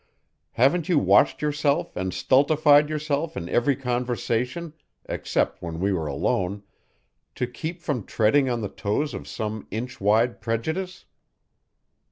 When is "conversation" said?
3.75-4.73